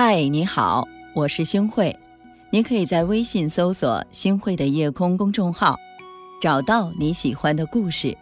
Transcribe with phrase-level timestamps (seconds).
[0.00, 1.98] 嗨，你好，我是星慧。
[2.52, 5.76] 你可以在微信搜索“星慧的夜空”公众号，
[6.40, 8.16] 找到你喜欢的故事。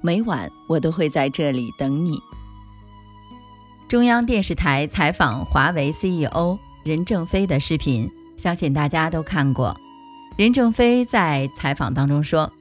[0.00, 2.18] 每晚我都会在这里等你。
[3.86, 9.80] 中央电视台采访华为 CEO 任正非的视频，相信大家都看过。
[10.36, 12.52] 任正非在采访当中说：“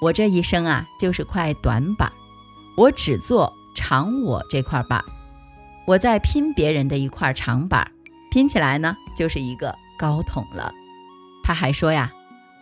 [0.00, 2.12] 我这一生啊，就是块短板，
[2.76, 5.04] 我只做长我这块板。”
[5.88, 7.88] 我在拼别人的一块长板，
[8.36, 10.70] 拼起来呢就是一个高筒了。
[11.42, 12.12] 他还说呀，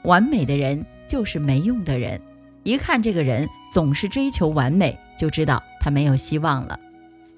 [0.05, 2.23] 完美的人就是没用的人，
[2.63, 6.79] 一看这个人总是追求完美，就知道他没有希望了。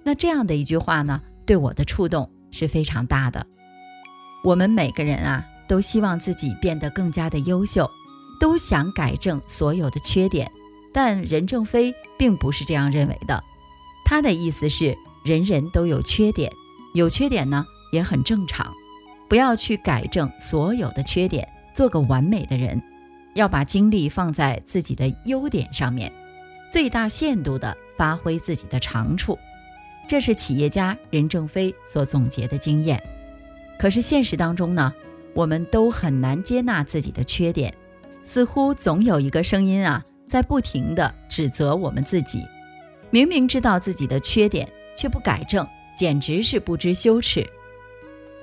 [0.04, 3.46] 那这样的一句话呢，对我的触动是非常大的。
[4.44, 7.90] 我们每个人啊，都希望自己变得更加的优秀，
[8.38, 10.52] 都想改正所有的缺点，
[10.92, 13.42] 但任正非并不是这样认为的。
[14.04, 14.94] 他的意思是。
[15.24, 16.52] 人人都有缺点，
[16.94, 18.70] 有缺点呢也很正常，
[19.26, 22.80] 不要去改正所有的缺点，做个完美的人，
[23.34, 26.12] 要把精力放在自己的优点上面，
[26.70, 29.38] 最大限度地发挥自己的长处。
[30.06, 33.02] 这是企业家任正非所总结的经验。
[33.78, 34.92] 可是现实当中呢，
[35.34, 37.74] 我们都很难接纳自己的缺点，
[38.22, 42.44] 似乎总有一个声音啊，在不停地指责我们自己，
[43.10, 44.68] 明明知道自己的缺点。
[44.98, 47.46] 却不改正，简直是不知羞耻。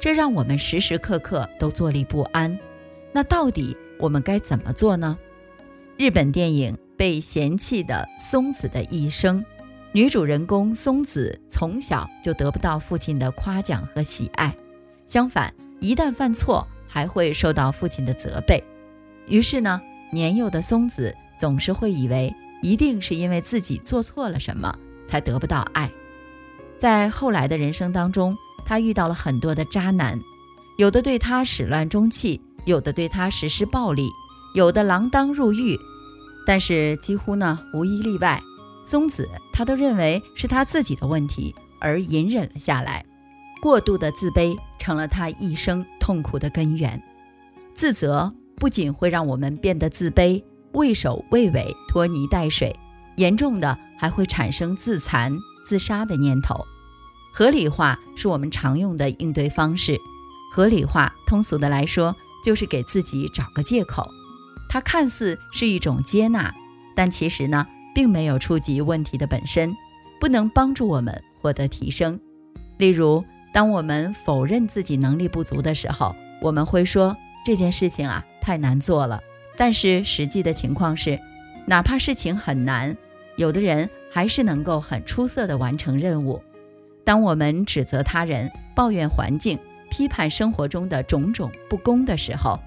[0.04, 2.60] 这让我们时时刻刻都坐立不安。
[3.14, 5.18] 那到底我们该怎么做呢？
[5.96, 9.40] 日本电影《被嫌弃的松子的一生》，
[9.94, 14.54] 女主人公松子从小就得不到父亲的夸奖和喜爱，
[15.08, 18.62] 相反，一旦犯错还会受到父亲的责备。
[19.26, 19.82] 于是呢，
[20.12, 25.90] 年幼的松子总是会以为一定是因为自己做错了什么才得不到爱。
[26.78, 28.36] 在后来的人生当中，
[28.66, 30.20] 他遇到了很多的渣男，
[30.78, 34.10] 有的对他始乱终弃，有的对他实施暴力，
[34.56, 35.78] 有的锒铛入狱。
[36.46, 38.42] 但是几乎呢无一例外，
[38.84, 43.06] 松子他都认为是他自己的问题而隐忍了下来。
[43.62, 47.02] 过度的自卑成了他一生痛苦的根源。
[47.74, 50.44] 自责不仅会让我们变得自卑、
[50.74, 52.78] 畏首畏尾、拖泥带水，
[53.16, 55.34] 严重的还会产生自残、
[55.66, 56.66] 自杀的念头。
[57.34, 59.98] 合理化是我们常用的应对方式。
[60.52, 64.08] 合理化，通俗的来说，就是给自己找个借口。
[64.70, 66.54] 它看似是一种接纳，
[66.96, 69.76] 但其实呢，并没有触及问题的本身，
[70.20, 72.20] 不能帮助我们获得提升。
[72.78, 79.20] 例如，当我们否认自己能力不足的时候，我们会说这件事情啊太难做了。
[79.58, 81.20] 但是实际的情况是，
[81.66, 82.96] 哪怕事情很难，
[83.38, 86.44] 有的人还是能够很出色的完成任务。
[87.04, 89.60] 当我们指责他人、抱怨环境、
[89.90, 92.60] 批判生活中的种种不公的时候，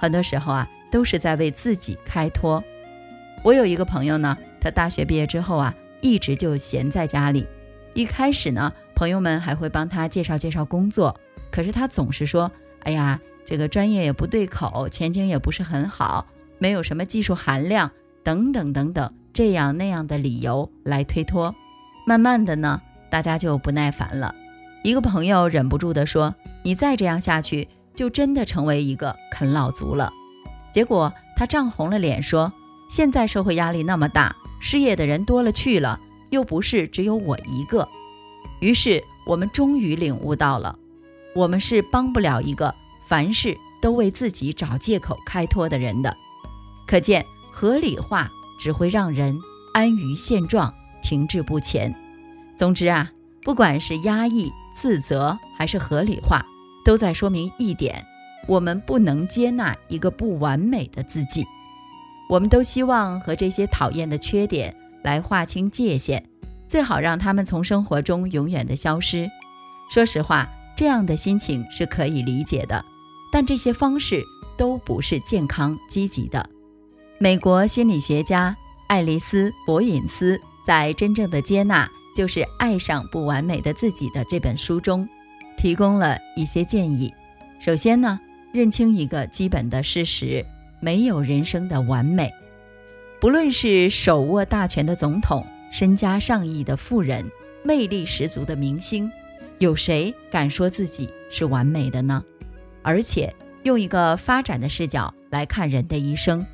[0.00, 2.62] 很多时候啊，都是在为自己开脱。
[3.42, 7.46] 我有一个朋友呢，他大学毕业之后啊，一直就闲在家里。
[7.94, 11.18] 一开始呢，朋友们还会帮他介绍介绍工作，
[11.50, 12.50] 可是他总是说
[12.82, 16.26] ：“哎呀，这个专业也不对口，前景也不是很好，
[16.58, 17.92] 没有什么技术含量，
[18.22, 21.54] 等等等等，这样那样的理由来推脱。”
[22.06, 22.82] 慢慢的呢。
[23.10, 24.34] 大家就不耐烦了。
[24.82, 30.12] 一个朋友忍不住地说：“你再这样下去，就真的成为一个啃老族了。”
[30.72, 32.52] 结果他涨红了脸说
[32.88, 35.98] ：“现在社会压力那么大，失业的人多了去了，
[36.30, 37.88] 又不是只有我一个。”
[38.60, 40.78] 于是我们终于领悟到了，
[41.34, 42.74] 我们是帮不了一个
[43.06, 46.16] 凡事都为自己找借口开脱的人的。
[46.86, 48.30] 可见合理化
[48.60, 49.36] 只会让人
[49.74, 51.92] 安于现状，停滞不前。
[52.56, 53.10] 总之啊，
[53.42, 56.44] 不管是压抑、自责还是合理化，
[56.84, 58.02] 都在说明一点：
[58.48, 61.46] 我们不能接纳一个不完美的自己。
[62.28, 64.74] 我们都希望和这些讨厌的缺点
[65.04, 66.24] 来划清界限，
[66.66, 69.28] 最好让他们从生活中永远的消失。
[69.90, 72.84] 说实话，这样的心情是可以理解的，
[73.30, 74.24] 但这些方式
[74.56, 76.48] 都不是健康积极的。
[77.18, 78.56] 美国心理学家
[78.88, 81.86] 爱丽丝·博隐斯在《真正的接纳》。
[82.16, 85.06] 就是爱上不完美的自己的这本书中，
[85.54, 87.12] 提供了一些建议。
[87.60, 88.18] 首先呢，
[88.52, 90.42] 认清一个基本的事实：
[90.80, 92.32] 没有人生的完美。
[93.20, 97.30] 不论是手握大权的总统、身家上亿的富人、
[97.62, 99.12] 魅力十足的明星，
[99.58, 102.24] 有谁敢说自己是完美的呢？
[102.80, 103.30] 而且
[103.64, 106.46] 用一个发展的视角来看人的一生，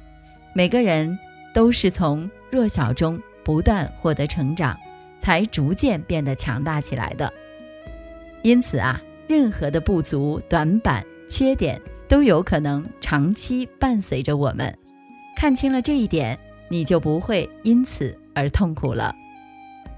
[0.54, 1.16] 每个人
[1.54, 4.76] 都是从弱小中不断获得成长。
[5.22, 7.32] 才逐渐变得强大起来的。
[8.42, 14.76] 因此啊，任何的不足、短板、缺点都有可能长期伴随着我们。
[15.36, 16.36] 看清了这一点，
[16.68, 19.14] 你就不会因此而痛苦了。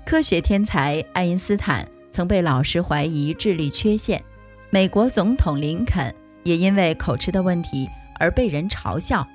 [0.05, 4.23] 科学天才爱因斯坦曾被老师怀疑智力缺陷，
[4.69, 7.88] 美国总统林肯也因为口吃的问题
[8.21, 9.26] 而被人嘲笑。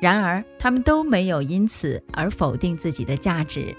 [0.00, 3.74] 然而，他们都没有因此而否定自己的价值。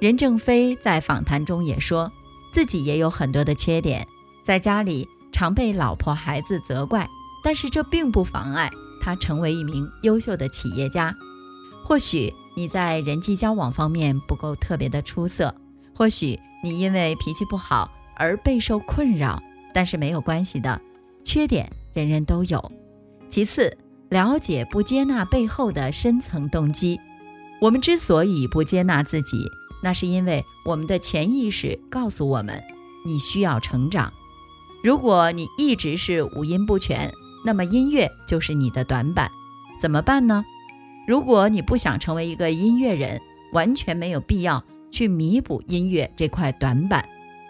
[0.00, 2.10] 任正非在访谈中也说，
[2.52, 4.06] 自己也有很多的缺点。
[4.42, 7.08] 在家里常被老婆孩子责怪，
[7.44, 8.70] 但是这并不妨碍
[9.00, 11.14] 他成为一名优秀的企业家。
[11.84, 15.54] 或许你在人际交往方面不够特别的出色，
[15.94, 19.42] 或许你因为脾气不好而备受困扰，
[19.74, 20.80] 但是没有关系的，
[21.22, 22.72] 缺点人人都有。
[23.28, 23.76] 其次，
[24.08, 26.98] 了解不接纳背后的深层动机。
[27.60, 29.46] 我们之所以不接纳自己，
[29.82, 32.62] 那是因为我们的潜意识告诉我们，
[33.04, 34.12] 你需要成长。
[34.82, 37.12] 如果你一直是五音不全，
[37.44, 39.30] 那么音乐就是你的短板，
[39.80, 40.44] 怎么办呢？
[41.06, 43.20] 如果你不想成为一个音乐人，
[43.52, 47.04] 完全没有必要去弥补音乐这块短板。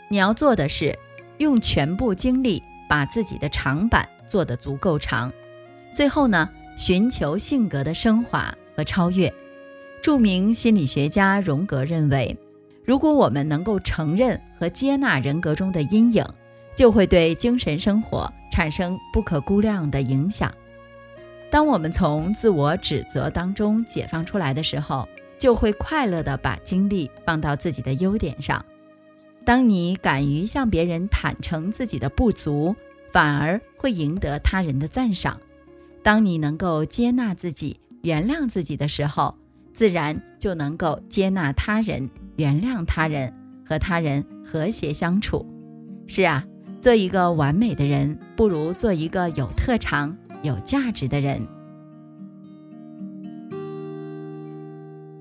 [0.09, 0.99] 你要做的是，
[1.39, 5.33] 用全部精力把自己的长板做得足够长。
[5.95, 9.33] 最后呢，寻求性格的升华和超越。
[10.03, 12.35] 著名心理学家荣格认为，
[12.85, 16.25] 如果我们能够承认和接纳人格中的阴影，
[16.75, 20.53] 就会对精神生活产生不可估量的影响。
[21.51, 25.07] 当我们从自我指责当中解放出来的时候，
[25.39, 28.65] 就会快乐地把精力放到自己的优点上。
[29.45, 32.75] 当你敢于向别人坦诚自己的不足，
[33.13, 35.39] 反而会赢得他人的赞赏。
[36.03, 39.35] 当你能够接纳自己、原谅自己的时候，
[39.73, 43.35] 自然就能够接纳他人、原谅他人，
[43.65, 45.47] 和他人和谐相处。
[46.07, 46.45] 是啊。
[46.81, 51.47] 做一个完美的人，不如做一个有特长、有价值的人。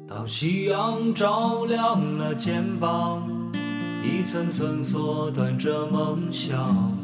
[0.07, 3.51] 当夕阳照亮了肩膀，
[4.01, 6.97] 一层层缩短着梦想。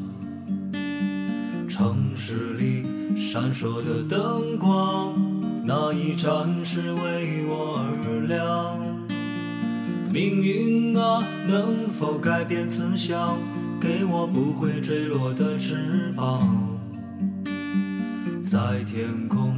[1.67, 2.81] 城市里
[3.17, 5.13] 闪烁的灯光，
[5.67, 8.77] 那一盏是为我而亮。
[10.13, 11.19] 命运啊，
[11.49, 13.37] 能否改变慈祥？
[13.81, 16.69] 给我不会坠落的翅膀，
[18.45, 19.57] 在天空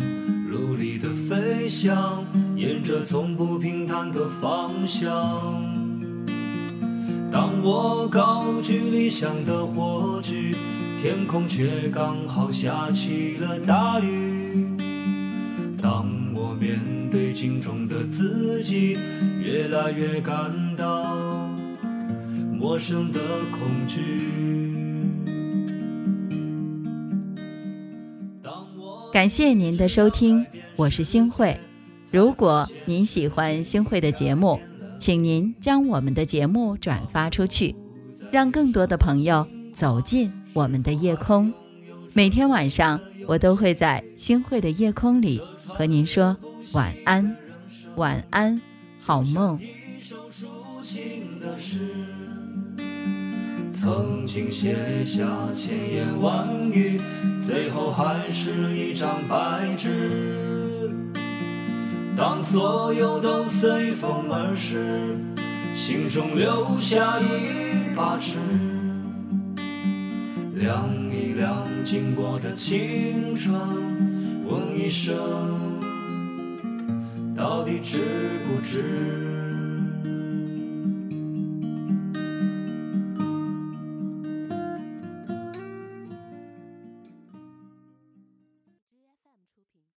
[0.50, 2.26] 努力的飞翔，
[2.56, 5.04] 沿着从不平坦的方向。
[7.30, 10.52] 当我高举理想的火炬，
[11.02, 14.27] 天空却刚好下起了大雨。
[17.10, 18.98] 对镜中的自己，
[19.44, 21.16] 越来越感到。
[22.54, 23.20] 陌生的
[23.52, 24.32] 恐惧。
[29.14, 30.46] 感谢您的收听，
[30.76, 31.58] 我是星慧。
[32.12, 34.60] 如果您喜欢星慧的节目，
[35.00, 37.76] 请您将我们的节目转发出去，
[38.32, 41.54] 让更多的朋友走进我们的夜空。
[42.14, 46.38] 每天晚上，我都会在星慧的夜空里和您说
[46.74, 47.36] 晚安，
[47.96, 48.60] 晚安，
[49.00, 49.58] 好梦。
[53.72, 57.00] 曾经写下千言万语，
[57.46, 60.92] 最后还是一张白纸。
[62.18, 65.16] 当所有都随风而逝，
[65.76, 68.38] 心中留下一把尺，
[70.56, 73.56] 量一量经过的青春，
[74.46, 75.77] 问一声，
[77.38, 78.00] 到底值
[78.48, 79.37] 不值？